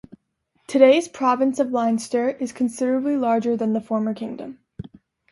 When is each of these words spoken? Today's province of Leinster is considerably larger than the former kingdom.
Today's 0.65 1.07
province 1.07 1.59
of 1.59 1.69
Leinster 1.73 2.29
is 2.31 2.51
considerably 2.51 3.15
larger 3.15 3.55
than 3.55 3.73
the 3.73 3.79
former 3.79 4.15
kingdom. 4.15 4.57